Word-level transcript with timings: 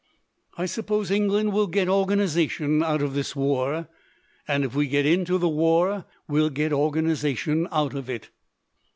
"I 0.57 0.65
suppose 0.65 1.11
England 1.11 1.53
will 1.53 1.67
get 1.67 1.87
organization 1.87 2.81
out 2.81 3.03
of 3.03 3.13
this 3.13 3.35
war. 3.35 3.87
And 4.47 4.65
if 4.65 4.73
we 4.73 4.87
get 4.87 5.05
into 5.05 5.37
the 5.37 5.47
war, 5.47 6.05
well 6.27 6.49
get 6.49 6.73
organization 6.73 7.67
out 7.71 7.93
of 7.93 8.09
it." 8.09 8.31